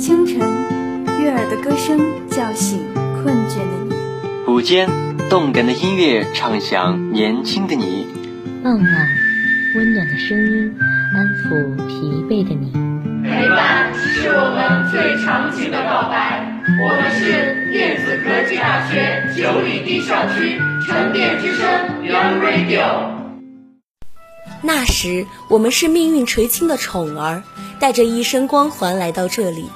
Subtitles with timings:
[0.00, 0.38] 清晨，
[1.20, 4.88] 悦耳的歌声叫醒困倦的你；午间，
[5.28, 8.06] 动感的音乐唱响年轻的你；
[8.64, 9.08] 傍晚，
[9.76, 10.74] 温暖的声音
[11.14, 12.72] 安抚疲惫的你。
[13.22, 16.48] 陪伴是我们最长情的告白。
[16.82, 21.68] 我们是电子科技大学九里堤校区沉淀之声
[22.02, 23.10] Young Radio。
[24.62, 27.42] 那时，我们是命运垂青的宠儿，
[27.78, 29.66] 带着一身光环来到这里。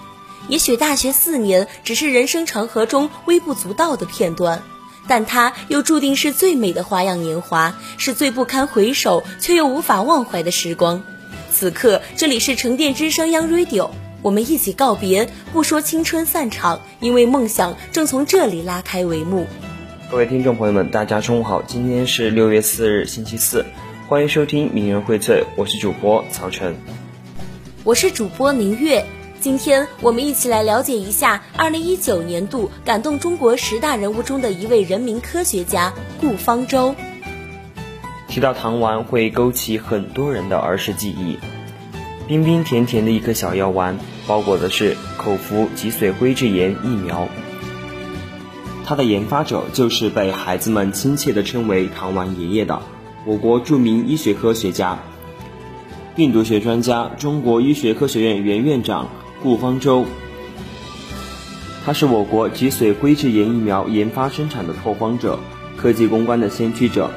[0.49, 4.63] 也许大学四年只是人生长河中微不足道的片段，
[5.09, 11.03] 但它又注定是最美的花样年华，是最不堪回首却又无法忘怀的时光。
[11.51, 13.91] 此刻，这里是沉淀之声 Young Radio，
[14.21, 19.47] 我们一起告别，不说青春散场，因为梦想正从这里拉开帷幕。
[20.11, 23.65] 各位听众朋友们，大家中午好，今天是六月四日，星期四。
[24.07, 26.77] 欢迎收听《名人荟萃》，我是主播曹晨，
[27.83, 29.03] 我是主播明月。
[29.45, 36.95] 今天我们一起来了解一下二零一九年度感动中国十大人物中的一位人民科学家顾方舟。
[38.27, 41.37] 提到糖丸，会勾起很多人的儿时记忆。
[42.27, 47.29] 冰冰甜甜的一颗小药丸，包裹的是口服脊髓灰质炎疫苗。
[48.87, 52.81] 它的研发者就是被孩子们亲切地称为“糖丸爷爷”的。
[53.27, 55.01] 我国著名医学科学家、
[56.17, 59.11] 病毒学专家、中国医学科学院原院长
[59.45, 60.07] 顾方舟，
[61.85, 65.39] 他是我国脊髓灰质炎疫苗研发生产的拓荒者、
[65.77, 67.11] 科技攻关的先驱者。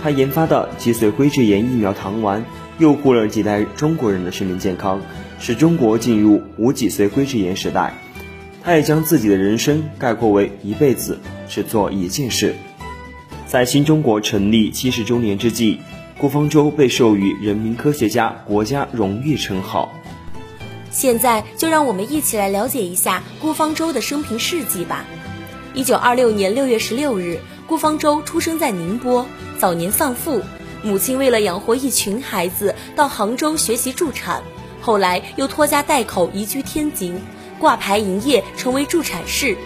[0.00, 2.44] 他研发的脊髓灰质炎疫苗糖丸，
[2.78, 5.00] 佑护了几代中国人的生命健康，
[5.40, 7.94] 使中国进入无脊髓灰质炎时代。
[8.62, 12.54] 他也将自己的人生概括为一辈子只做一件事。
[13.48, 15.80] 在新中国成立七十周年之际，
[16.16, 19.92] 顾方舟被授予人民科学家国家荣誉称号。
[20.92, 25.04] 现在就让我们一起来了解一下顾方舟的生平事迹吧。
[25.74, 29.26] 一九二六年六月十六日，顾方舟出生在宁波，
[29.58, 30.42] 早年丧父，
[30.82, 34.42] 母亲为了养活一群孩子，到杭州学习助产，
[34.82, 37.18] 后来又拖家带口移居天津，
[37.58, 39.56] 挂牌营业，成为助产士。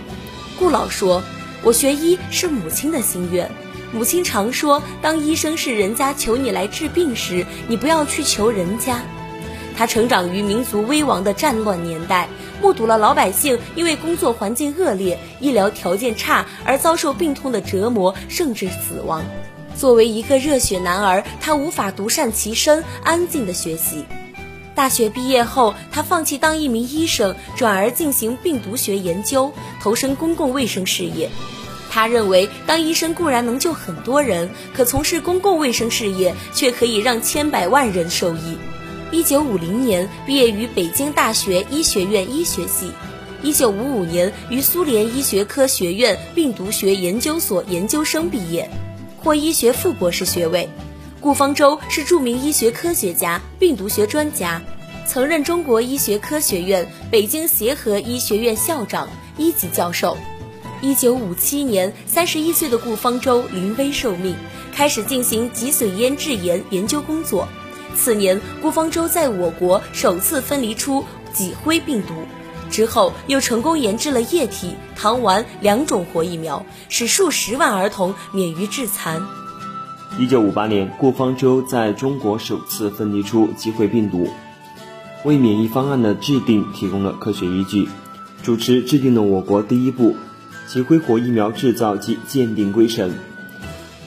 [0.56, 1.22] 顾老说
[1.64, 3.50] ：“我学医是母亲的心愿。”
[3.92, 9.02] 母亲常说：“当医生是人家求你来治病时，你不要去求人家。”
[9.76, 12.28] 他成长于民族危亡的战乱年代，
[12.62, 19.22] 目睹了老百姓因为工作环境恶劣、医疗条件差而遭受病痛的折磨，甚至死亡。
[19.76, 24.06] 作为一个热血男儿，他无法独善其身，安静的学习。
[24.74, 31.28] 大学毕业后，他放弃当一名医生，转而进行病毒学研究，投身公共卫生事业。
[31.90, 38.58] 他认为，当医生固然能救很多人，可从事公共卫生事业却可以让千百万人受益。
[39.12, 42.90] 一九五零年毕业于北京大学医学院医学系，
[43.40, 48.68] 一九五五年于苏联医学科学院病毒学研究所研究生毕业，
[49.16, 50.68] 获医学副博士学位。
[51.20, 54.60] 顾方舟是著名医学科学家、病毒学专家，
[55.06, 59.08] 曾任中国医学科学院北京协和医学院校长、
[59.38, 60.16] 一级教授。
[60.82, 64.34] 一九五七年，三十一岁的顾方舟临危受命，
[64.74, 67.48] 开始进行脊髓炎质炎研究工作。
[67.96, 72.14] 次年，顾方舟在我国首次分离出脊灰病毒，
[72.70, 79.20] 之后又成功研制了液体、糖丸两种活疫苗，使数十万儿童免于致残。
[80.18, 84.28] 一九五八年，顾方舟在中国首次分离出脊灰病毒，
[85.24, 87.88] 为免疫方案的制定提供了科学依据，
[88.42, 90.14] 主持制定了我国第一部。
[90.66, 93.14] 脊灰活疫苗制造及鉴定规程，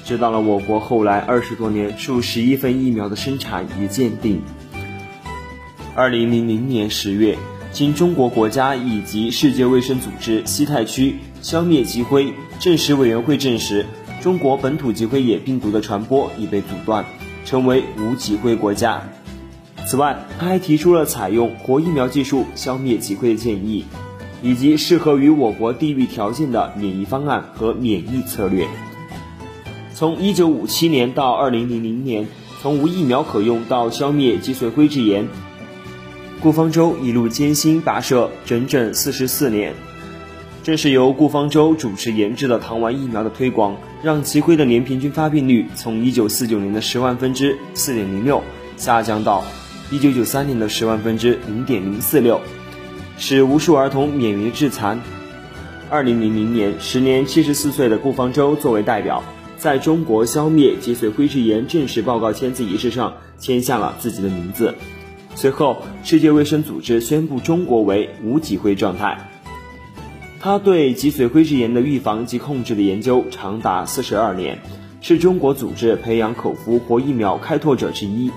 [0.10, 4.42] 知道了我国后来二十多年数十亿份疫苗的生产与鉴定。
[5.94, 7.38] 二零零零年十月，
[7.72, 13.86] 经中国国家以及世界卫生组织西太区消灭脊灰证实委员会证实，
[14.20, 17.06] 中国本土脊灰野病毒的传播已被阻断，
[17.46, 19.04] 成为无脊灰国家。
[19.86, 23.86] 此外，他还提出了采用活疫苗技术消灭脊灰的建议。
[24.42, 28.66] 以及适合于我国地域条件的免疫方案和免疫策略。
[30.00, 32.26] 从1957年到2000年，
[32.62, 35.28] 从无疫苗可用到消灭脊髓灰质炎，
[36.40, 39.74] 顾方舟一路艰辛跋涉整整44年。
[40.64, 48.40] 正是由顾方舟主持研制的糖丸疫苗的推广，让脊灰的年平均发病率从1949年的十万分之4.06
[48.78, 49.44] 下降到
[49.92, 51.38] 1993年的十万分之
[51.68, 52.40] 0.046。
[53.18, 55.02] 使无数儿童免于致残。
[55.90, 59.22] 二零零零年，时年七十四岁的顾方舟作为代表，
[59.60, 64.74] 在中国消灭脊髓灰质炎正式报告签字仪式上签下了自己的名字。
[65.36, 69.30] 随后，世界卫生组织宣布中国为无脊灰状态。
[70.40, 74.60] 他对脊髓灰质炎的预防及控制的研究长达四十二年，
[75.02, 78.32] 是中国组织培养口服活疫苗开拓者之一，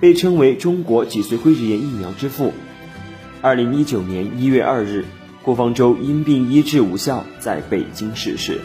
[0.00, 2.54] 被称为中国脊髓灰质炎疫苗之父。
[3.42, 5.04] 二零一九年一月二日，
[5.42, 8.58] 顾方舟因病医治无效，在北京逝世，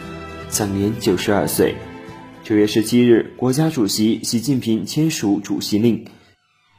[0.48, 1.74] 享年九十二岁。
[2.50, 6.04] 九月十七日，国家主席习近平签署主席令，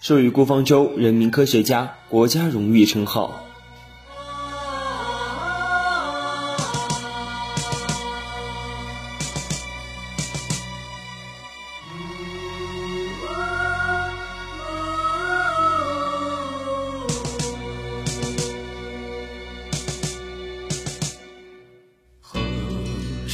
[0.02, 3.46] 授予顾方舟“人民科学家”国家荣誉称号。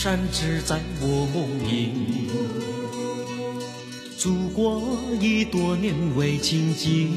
[0.08, 2.30] 山只在我梦里，
[4.18, 4.82] 祖国
[5.20, 7.12] 已多年未亲近，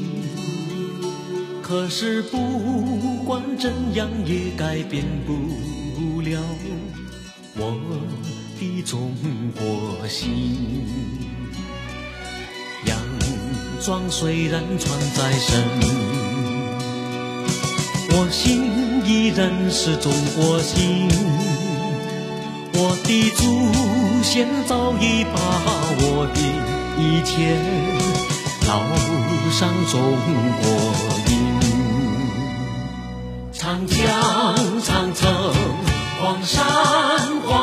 [1.61, 6.41] 可是不管怎样也改变不了
[7.55, 7.79] 我
[8.59, 9.13] 的中
[9.55, 10.83] 国心。
[12.85, 12.97] 洋
[13.79, 15.63] 装虽然穿在身，
[18.09, 18.65] 我心
[19.05, 21.07] 依然是中国心。
[22.83, 23.43] 我的祖
[24.23, 25.37] 先早已把
[26.01, 26.41] 我的
[26.97, 27.55] 一切
[28.65, 28.73] 烙
[29.51, 30.01] 上中
[30.57, 30.65] 国
[31.29, 31.31] 印。
[33.53, 33.99] 长江、
[34.81, 35.21] 长城、
[36.19, 36.65] 黄山、
[37.45, 37.60] 黄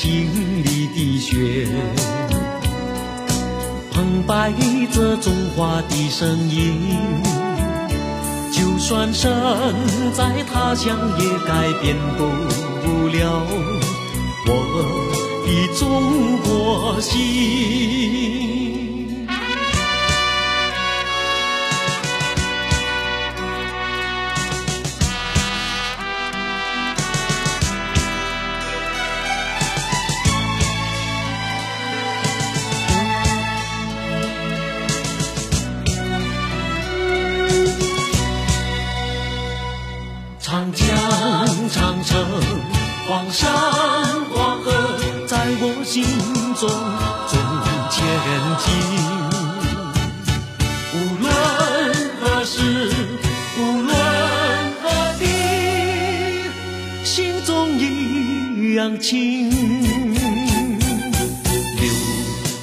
[0.00, 1.66] 心里的血，
[3.90, 4.52] 澎湃
[4.92, 6.94] 着中华的声音。
[8.52, 9.28] 就算身
[10.12, 12.22] 在他乡，也改变不
[13.08, 13.42] 了
[14.46, 14.50] 我
[15.44, 18.47] 的中国心。
[46.58, 47.38] 中中
[47.88, 48.02] 前
[48.58, 48.66] 进，
[50.92, 51.30] 无论
[52.20, 52.90] 何时，
[53.56, 53.94] 无论
[54.82, 54.84] 何
[55.20, 55.22] 地，
[57.04, 59.48] 心中一样亲。
[61.76, 61.86] 流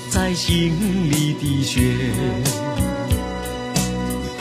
[0.09, 0.73] 在心
[1.09, 2.11] 里的血，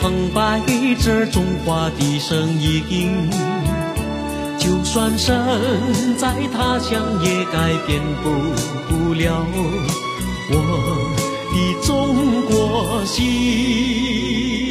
[0.01, 0.59] 澎湃
[1.01, 3.54] 着中华的声音。
[4.95, 9.45] 就算身在他乡，也改变不了
[10.49, 10.55] 我
[11.51, 11.55] 的
[11.85, 11.85] 中
[12.45, 14.64] 国心。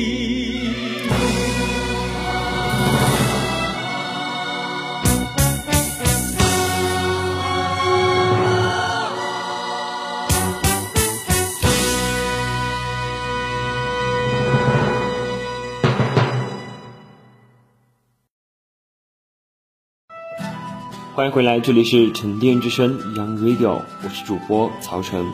[21.15, 25.25] 欢迎回来，这里是沉淀之声 Young Radio，我是主播曹晨，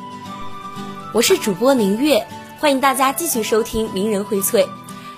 [1.14, 2.26] 我是主播宁月，
[2.58, 4.66] 欢迎大家继续收听名人荟萃。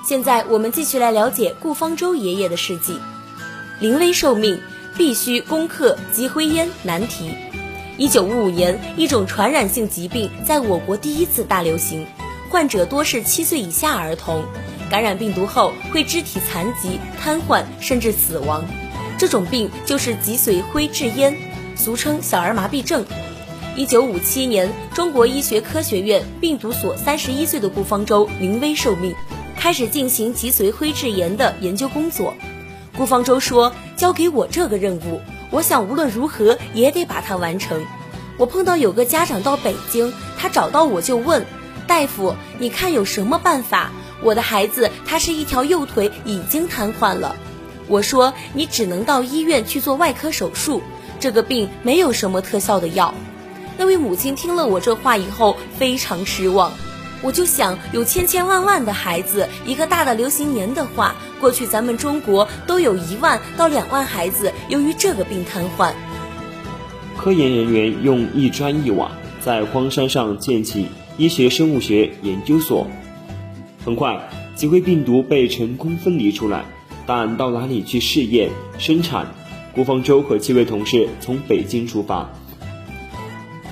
[0.07, 2.97] 现在我们继续来了解顾方舟爷爷的事迹。
[3.81, 4.61] 临危受命，
[4.97, 7.33] 必须攻克脊灰烟难题。
[7.99, 12.07] 一九五五年，一种传染性疾病在我国第一次大流行，
[12.51, 14.45] 患者多是七岁以下儿童，
[14.89, 18.65] 感染病毒后会肢体残疾、瘫痪，甚至死亡。
[19.23, 21.37] 这种病就是脊髓灰质炎，
[21.77, 23.07] 俗称小儿麻痹症。
[23.77, 29.15] 一九五七年，中国医学科学院病毒所三十一岁的顾方舟临危受命，
[29.57, 32.35] 开始进行脊髓灰质炎的研究工作。
[32.97, 35.21] 顾方舟说：“交给我这个任务，
[35.53, 37.81] 我想无论如何也得把它完成。”
[38.39, 41.47] 我碰到有个家长到北京，他找到我就问
[41.87, 43.93] ：“大夫，你看有什么办法？
[44.21, 47.37] 我的孩子他是一条右腿已经瘫痪了。”
[47.89, 50.83] 我说你只能到医院去做外科手术，
[51.21, 53.15] 这个病没有什么特效的药。
[53.79, 56.73] 那位母亲听了我这话以后非常失望。
[57.23, 65.93] 我就想，有千千万万的孩子，一个大的流行年的话，过去咱们中国都有一万到两万孩子由于这个病瘫痪。
[67.17, 72.89] 科研人员用一砖一瓦在荒山上建起医学生物学研究所。
[73.85, 76.65] 很快，几灰病毒被成功分离出来，
[77.15, 79.27] 但到哪里去试验生产？
[79.75, 82.31] 顾方舟和七位同事从北京出发，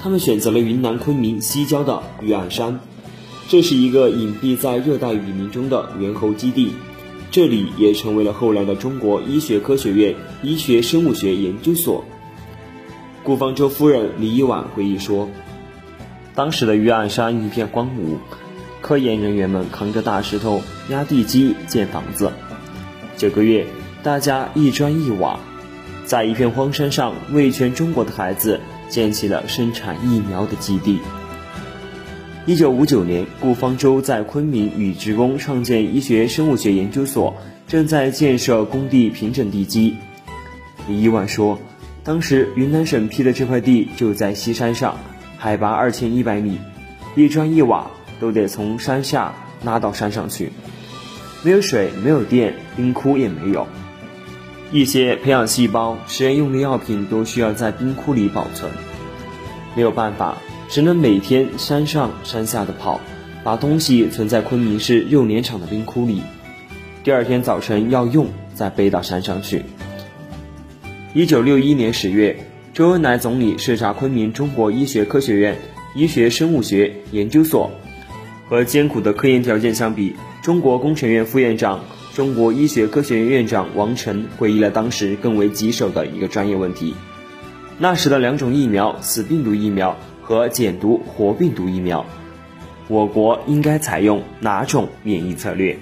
[0.03, 2.81] 他们选择了云南昆明西郊的玉案山，
[3.49, 6.73] 这是一个隐蔽在热带雨林中的猿猴基地，
[7.31, 12.05] 这里也成为了后来的中国医学科学院医学生物学研究所。
[13.23, 15.31] 顾方舟夫人李一婉回忆说
[16.37, 18.19] ：“当时的玉案山一片荒芜，
[18.83, 22.33] 科研人员们扛着大石头压地基建房子。
[23.21, 23.67] 九个月，
[24.03, 25.39] 大家一砖一瓦。”
[26.09, 28.59] 在一片荒山上，为全中国的孩子
[28.89, 30.99] 建起了生产疫苗的基地。
[32.47, 37.37] 一九五九年，顾方舟在昆明与职工创建医学生物学研究所，
[37.69, 39.95] 正在建设工地平整地基。
[40.89, 41.61] 李一万说，
[42.03, 44.97] 当时云南省批的这块地就在西山上，
[45.37, 46.59] 海拔二千一百米，
[47.15, 50.51] 一砖一瓦都得从山下拉到山上去，
[51.43, 53.67] 没有水，没有电，冰窟也没有。
[54.71, 58.71] 一些培养细胞、实验用的药品都需要在冰窟里保存，
[59.75, 60.37] 没有办法，
[60.69, 63.01] 只能每天山上山下的跑，
[63.43, 66.21] 把东西存在昆明市肉联厂的冰窟里，
[67.03, 69.63] 第二天早晨要用再背到山上去。
[71.15, 72.37] 一九六一年十月，
[72.75, 75.57] 周恩来总理视察昆明中国医学科学院
[75.97, 77.71] 医学生物学研究所，
[78.49, 81.81] 和艰苦的科研条件相比，中国工程院副院长。
[82.13, 86.95] 中国医学科学院院长王晨回忆了当时更为棘手的一个专业问题：
[87.79, 92.05] 那时的两种疫苗，死病毒疫苗和减毒活病毒疫苗，
[92.89, 95.79] 我国应该采用哪种免疫策略？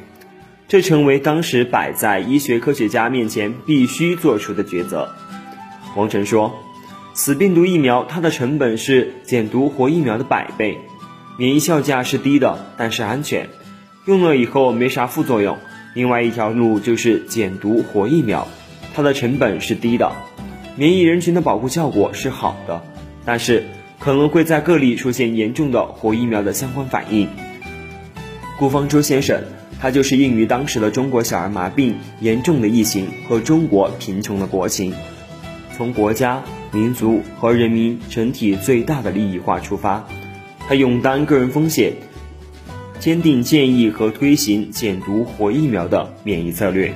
[0.68, 5.08] 这成为当时摆在医学科学家面前必须做出的抉择。
[5.96, 6.54] 王晨说
[7.14, 10.78] ：“死病毒疫苗它的成本是减毒活疫苗的百倍，
[11.38, 13.48] 免疫效价是低的，但是安全，
[14.08, 15.58] 用了以后没啥副作用。”
[15.94, 18.46] 另外一条路就是减毒活疫苗，
[18.94, 20.12] 它的成本是低的，
[20.76, 22.82] 免疫人群的保护效果是好的，
[23.24, 23.64] 但是
[23.98, 27.28] 可能会在个例出现严重的活疫苗的相关反应。
[28.58, 29.42] 顾方舟先生，
[29.80, 34.94] 他就是应于当时的中国小儿麻痹严重的疫情和中国贫穷的国情，
[35.76, 40.06] 从国家、民族和人民整体最大的利益化出发，
[40.68, 41.92] 他勇担个人风险。
[43.00, 46.92] 坚定建议和推行减毒活疫苗的免疫策略，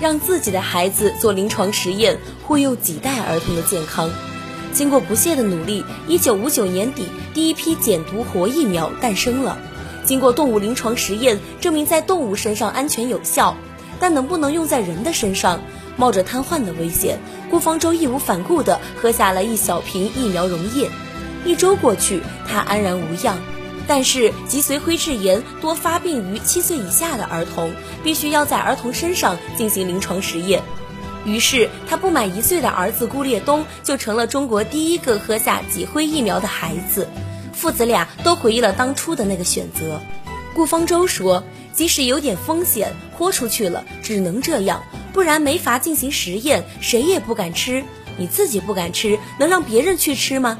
[0.00, 4.10] 让自己的孩子做临床实验，护佑几代儿童的健康。
[4.72, 9.58] 经过不懈的努力，一九五九年底，第一批减毒活疫苗诞生了。
[10.04, 13.56] 经过动物临床实验，证明在动物身上安全有效，
[14.00, 15.60] 但能不能用在人的身上，
[15.98, 17.18] 冒着瘫痪的危险，
[17.50, 20.88] 顾方舟义无反顾地喝下了一小瓶疫苗溶液。
[21.44, 23.38] 一周过去，他安然无恙。
[23.86, 30.62] 但是脊髓灰质炎多发病于七岁以下的儿童，必须要在儿童身上进行临床实验。
[31.26, 37.08] 于是他不满一岁的儿子顾烈东就成了中国第一个喝下脊灰疫苗的孩子。
[37.52, 40.00] 父子俩都回忆了当初的那个选择。
[40.54, 47.84] 顾方舟说：“即使有点风险，豁出去了，只能这样，不然没法进行实验，谁也不敢吃。
[48.16, 50.58] 你自己不敢吃，能让别人去吃吗？”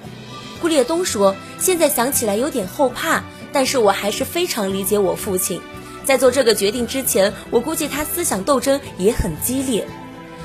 [0.64, 5.60] 顾列东说：“现在想起来有点后怕，但是我还是非常理解我父亲。
[6.04, 9.86] 在做这个决定之前，我估计他思想斗争也很激烈。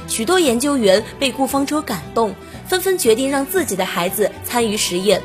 [0.09, 2.35] 许多研究员被顾方舟感动，
[2.67, 5.21] 纷纷决定让自己的孩子参与实验。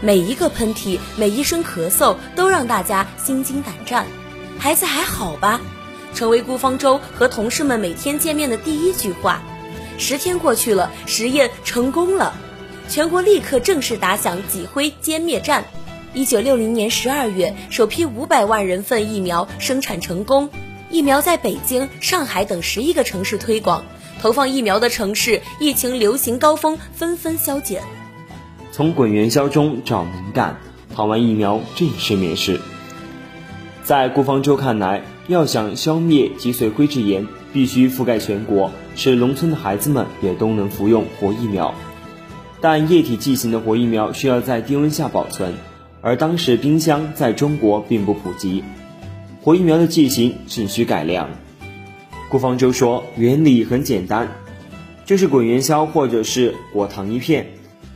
[0.00, 4.04] 每一个喷嚏，每一声咳嗽，都让大家心惊胆战。
[4.58, 5.60] 孩子还好吧？
[6.16, 9.40] 成为顾方舟和同事们每天见面的第一句话。
[9.98, 12.34] 十天过去了，实验成功了。”
[12.92, 15.64] 全国立刻正式打响脊灰歼灭战。
[16.12, 20.46] 一九六零年十二月，首批五百万人份疫苗生产成功，
[20.90, 23.82] 疫苗在北京、上海等十一个城市推广。
[24.20, 27.82] 投放疫苗的城市，疫情流行高峰纷纷消减。
[28.72, 30.60] 从滚元宵中找灵感，
[30.94, 32.60] 跑完疫苗正式面试。
[33.82, 41.74] 在顾方舟看来，要想消灭脊髓灰质炎，必须覆盖全国，使农村的孩子们也都能服用活疫苗。
[42.62, 45.52] 但液体剂型的活疫苗需要在低温下保存，
[46.00, 48.62] 而当时冰箱在中国并不普及，
[49.42, 51.28] 活疫苗的剂型只需改良。
[52.30, 54.28] 顾方舟说，原理很简单，
[55.04, 57.48] 就是滚元宵或者是果糖一片，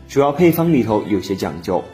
[0.09, 1.85] 主要配方里头有些讲究，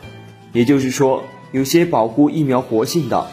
[0.55, 3.26] 也就是说有些保护疫苗活性的，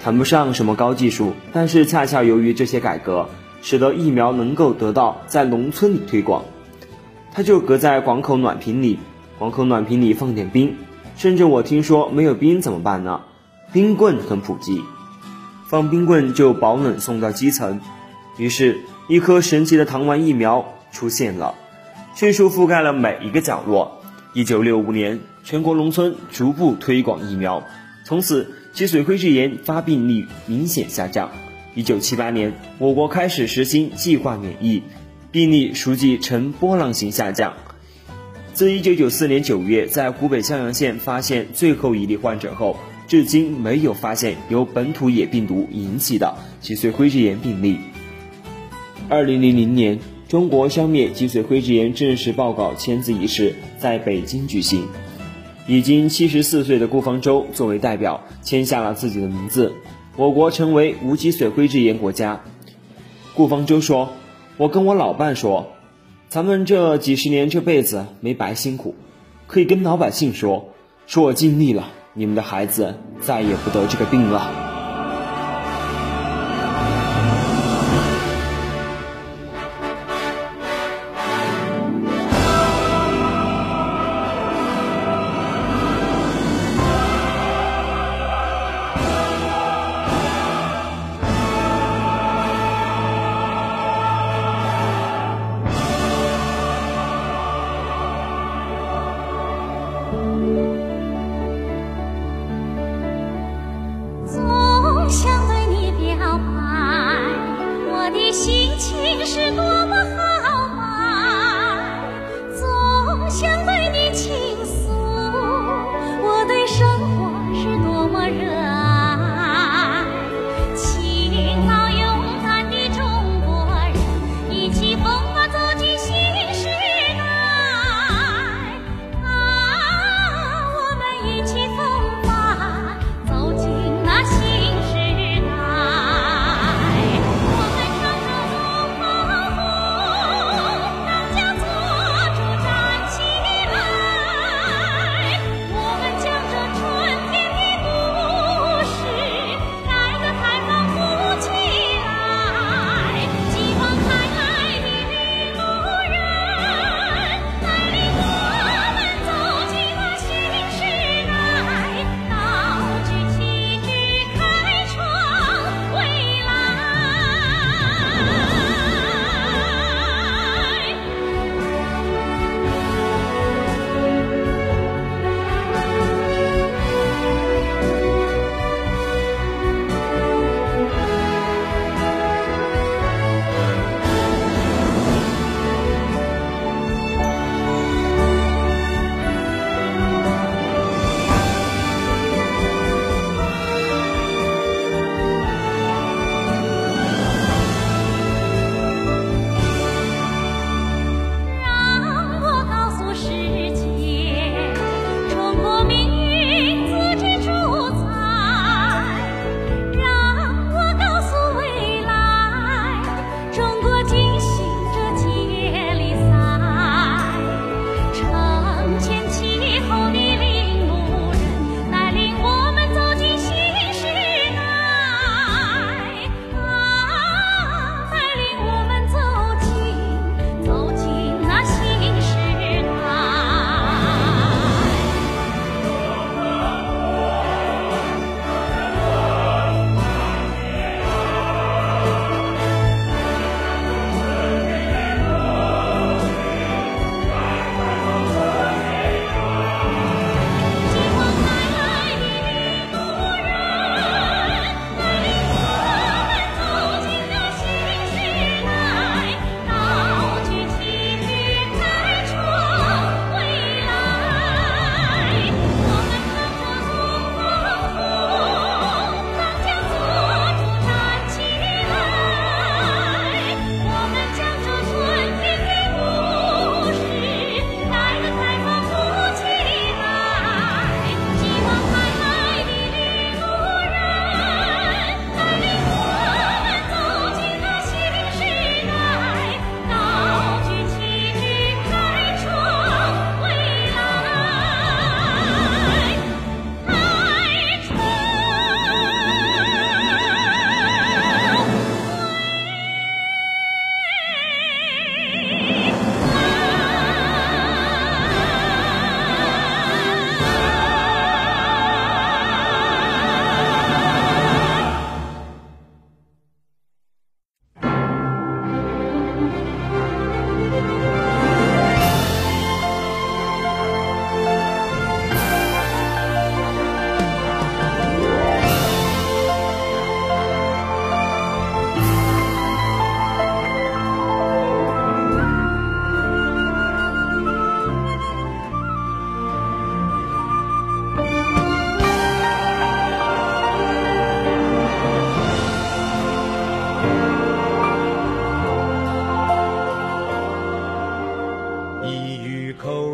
[0.00, 3.28] 谈不上什么高技术，但是恰恰由于这些改革，
[3.62, 6.44] 使得疫苗能够得到在农村里推广。
[7.34, 8.98] 它就隔在广口暖瓶里，
[9.38, 10.76] 广口暖瓶里放点冰，
[11.16, 13.22] 甚至我听说没有冰怎么办呢？
[13.72, 14.82] 冰棍很普及，
[15.66, 17.80] 放冰棍就保暖送到基层。
[18.36, 21.54] 于是，一颗神奇的糖丸疫苗出现了，
[22.14, 24.02] 迅速覆盖了每一个角落。
[24.34, 27.62] 一九六五年，全国农村逐步推广疫苗，
[28.04, 31.30] 从此脊髓灰质炎发病率明显下降。
[31.74, 34.82] 一九七八年，我国开始实行计划免疫，
[35.32, 37.54] 病例逐季呈波浪形下降。
[38.52, 42.76] 自1994年9月在湖北襄阳县发现最后一例患者后，
[43.08, 47.78] 至今没有发现由本土野病毒引起的脊髓灰质炎病例。
[49.08, 49.98] 2000年，
[50.28, 54.86] 中国消灭脊髓灰质炎正式报告签字仪式在北京举行，
[55.66, 59.72] 已经74岁的顾方舟作为代表签下了自己的名字，
[60.18, 62.42] 我国成为无脊髓灰质炎国家。
[63.34, 64.12] 顾方舟说
[64.56, 65.72] ：“我跟我老伴说。”
[66.32, 68.94] 咱们这几十年这辈子没白辛苦，
[69.46, 70.70] 可以跟老百姓说，
[71.06, 74.61] 说我尽力了，你们的孩子再也不得这个病了。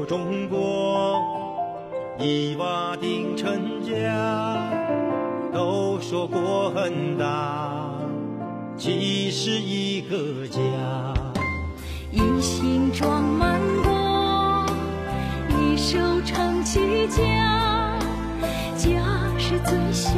[0.04, 1.22] 中国
[2.18, 4.70] 一瓦顶成家
[5.52, 7.90] 都说国很大
[8.76, 10.58] 其实一个家。
[12.10, 14.66] 一心装满国
[15.50, 17.98] 一手撑起家
[18.76, 18.88] 家
[19.38, 20.10] 是最小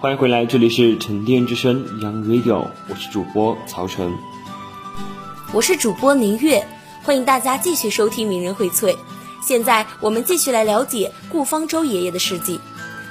[0.00, 4.16] 欢迎回来，这里是沉淀之声 Young Radio，我是主播曹晨。
[5.52, 6.64] 我是主播宁月，
[7.02, 8.92] 欢迎大家继续收听《名人荟萃》。
[9.42, 12.60] 现在我们继续来了解顾方舟爷爷的事迹。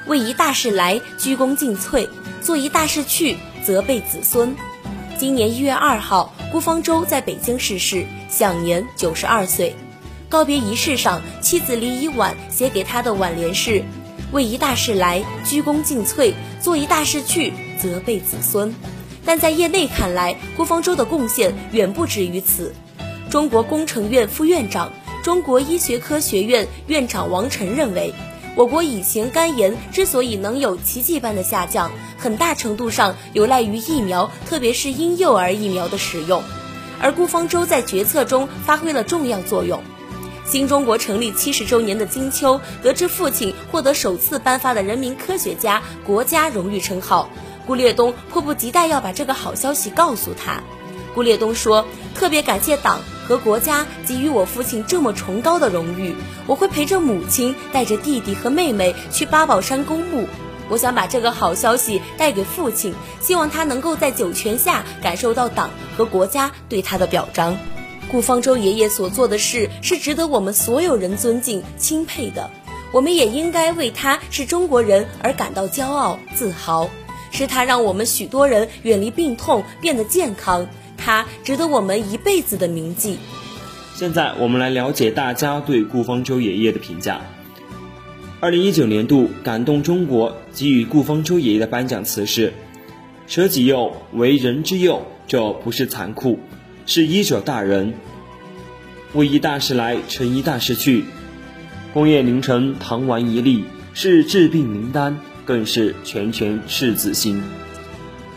[0.05, 2.07] 为一大事来，鞠躬尽瘁；
[2.41, 4.55] 做一大事去，责备子孙。
[5.17, 9.75] 今年一月二号，顾方舟在北京逝世，享年九十二岁。
[10.29, 13.83] 告别仪式上，妻子李以婉写给他的挽联是
[14.31, 18.73] ：“为一大事来，鞠躬尽瘁；做一大事去，责备子孙。”
[19.25, 22.73] 但在业内看来，郭方舟的贡献远不止于此。
[23.29, 28.13] 中国工程院副院长、中国医学科学院院长王晨认为，
[28.55, 36.41] 我国乙型肝炎之所以能有奇迹般的下降，很大程度上有赖于疫苗，特别是婴幼儿疫苗的使用。
[37.01, 39.83] 而顾方舟在决策中发挥了重要作用。
[40.47, 47.29] 新中国成立七十周年的金秋，得知父亲获得首次颁发的人民科学家国家荣誉称号，
[47.65, 50.63] 顾烈东迫不及待要把这个好消息告诉他。
[51.13, 60.29] 顾烈东说：“特别感谢党和国家给予我父亲这么崇高的荣誉，我会陪着母亲，带着弟弟和妹妹去八宝山公墓。
[60.69, 67.57] 我想把这个好消息带给父亲，希望他能够在九泉下感受到党和国家对他的表彰。
[68.09, 72.49] 顾方舟爷爷所做的事是值得我们所有人尊敬钦佩的，
[72.91, 76.89] 我们也应该为他是中国人而感到骄傲自豪。
[77.29, 80.67] 是他让我们许多人远离病痛，变得健康，
[80.97, 83.17] 他值得我们一辈子的铭记。
[83.93, 87.21] 现在我们来了解大家对顾方舟爷爷的评价。
[88.39, 92.53] 二零一九年度感动中国给予顾方舟爷爷的颁奖词是
[93.27, 96.39] ：“舍己幼为人之幼，这不是残酷，
[96.87, 97.93] 是医者大仁。
[99.13, 101.03] 为一大事来，成一大事去。
[101.93, 107.43] 功业凌晨，唐丸一粒，是治病灵丹，更是拳拳赤子心。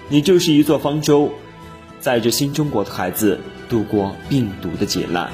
[0.08, 1.30] 你就是一座方舟，
[2.00, 5.30] 载着新中国的孩子度过病毒的劫难。”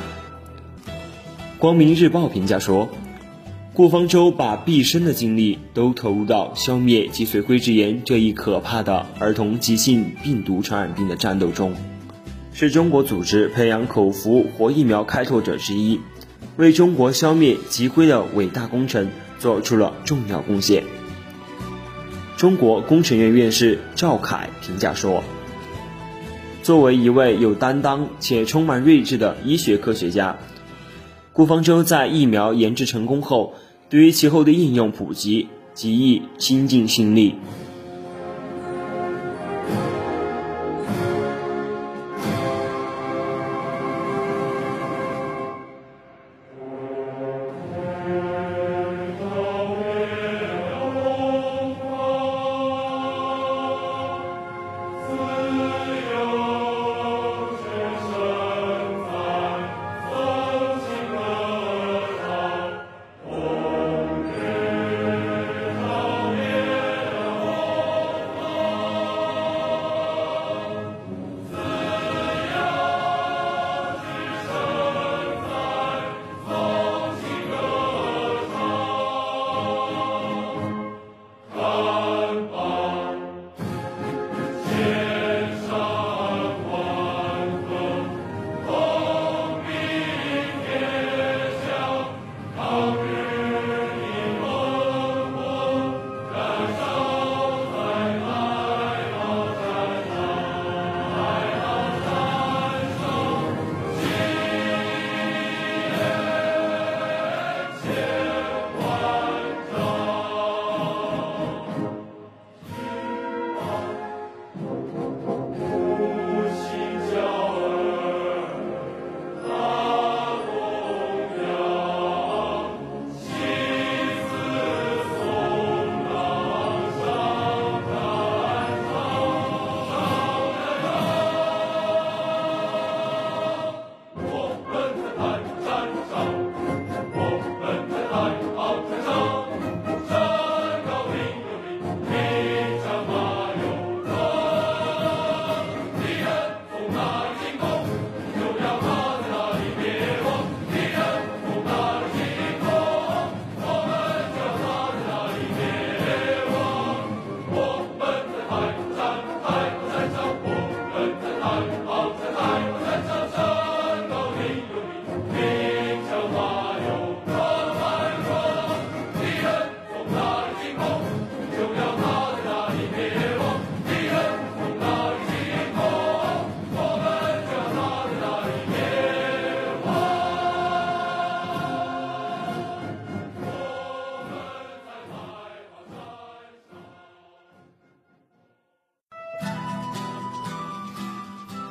[1.59, 2.90] 光明日报评价说，
[3.72, 11.74] 顾方舟把毕生的精力都投入到消灭脊髓灰质炎这一可怕的儿童急性病毒传染病的战斗中，
[12.59, 16.01] 是中国组织培养口服活疫苗开拓者之一，
[16.57, 20.83] 为中国消灭脊灰的伟大工程做出了重要贡献。
[22.38, 25.23] 中国工程院院士赵凯评价说，
[26.62, 30.38] 作为一位有担当且充满睿智的医学科学家。
[31.35, 33.53] 顾方舟在疫苗研制成功后，
[33.90, 37.35] 对于其后的应用普及，极易倾尽心力。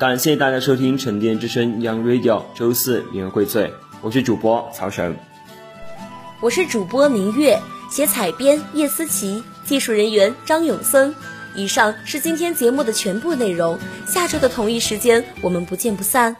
[0.07, 3.71] 感谢大家收听沉淀之声 Young Radio 周四名人荟萃，
[4.03, 5.17] 我是主播曹晨，
[6.41, 11.15] 我是主播明月，写采编叶思琪，技术人员张永森。
[11.55, 16.35] 以上是今天节目的全部内容，下周的同一时间我们不见不散。